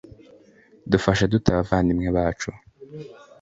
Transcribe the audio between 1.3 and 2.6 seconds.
dute abavandimwe bacu